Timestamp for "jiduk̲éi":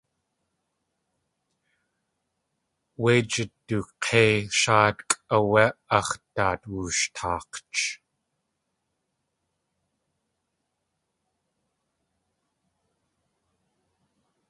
3.31-4.33